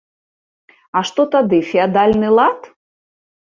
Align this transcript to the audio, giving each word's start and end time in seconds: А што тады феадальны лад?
А 1.01 1.03
што 1.09 1.21
тады 1.37 1.61
феадальны 1.71 2.33
лад? 2.43 2.59